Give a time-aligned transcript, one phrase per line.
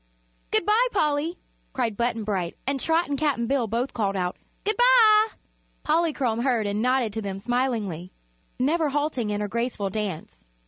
[0.49, 1.37] "Good bye, Polly!"
[1.73, 5.27] cried Button Bright, and Trot and Cap'n Bill both called out: "Good bye!"
[5.83, 8.11] Polychrome heard and nodded to them smilingly,
[8.57, 10.43] never halting in her graceful dance.